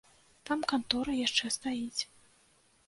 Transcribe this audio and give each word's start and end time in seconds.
Там 0.49 0.63
кантора 0.71 1.13
яшчэ 1.27 1.53
стаіць. 1.59 2.01